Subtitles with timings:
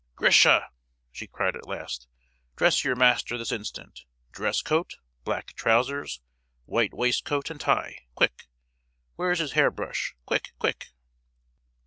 [0.15, 0.71] "Grisha!"
[1.11, 2.07] she cried at last,
[2.55, 4.05] "dress your master this instant!
[4.31, 6.21] Dress coat, black trousers,
[6.65, 8.47] white waistcoat and tie, quick!
[9.15, 10.87] Where's his hairbrush—quick, quick!"